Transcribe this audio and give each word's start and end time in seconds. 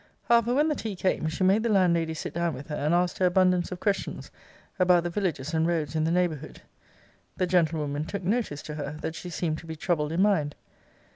'However, 0.23 0.55
when 0.55 0.67
the 0.67 0.73
tea 0.73 0.95
came, 0.95 1.27
she 1.29 1.43
made 1.43 1.61
the 1.61 1.69
landlady 1.69 2.15
sit 2.15 2.33
down 2.33 2.55
with 2.55 2.69
her, 2.69 2.75
and 2.75 2.91
asked 2.91 3.19
her 3.19 3.27
abundance 3.27 3.71
of 3.71 3.79
questions, 3.79 4.31
about 4.79 5.03
the 5.03 5.11
villages 5.11 5.53
and 5.53 5.67
roads 5.67 5.95
in 5.95 6.05
the 6.05 6.09
neighbourhood. 6.11 6.63
'The 7.37 7.45
gentlewoman 7.45 8.05
took 8.05 8.23
notice 8.23 8.63
to 8.63 8.73
her, 8.73 8.97
that 9.03 9.13
she 9.13 9.29
seemed 9.29 9.59
to 9.59 9.67
be 9.67 9.75
troubled 9.75 10.11
in 10.11 10.23
mind. 10.23 10.55